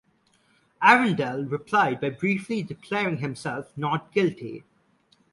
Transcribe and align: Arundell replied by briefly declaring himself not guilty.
Arundell 0.81 1.45
replied 1.47 2.01
by 2.01 2.09
briefly 2.09 2.63
declaring 2.63 3.17
himself 3.17 3.71
not 3.77 4.11
guilty. 4.11 4.63